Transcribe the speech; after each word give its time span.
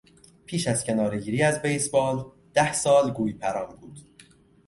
پیش 0.45 0.67
از 0.67 0.83
کنارهگیری 0.83 1.43
از 1.43 1.61
بیسبال 1.61 2.31
ده 2.53 2.73
سال 2.73 3.11
گوی 3.11 3.33
پران 3.33 3.75
بود. 3.75 3.99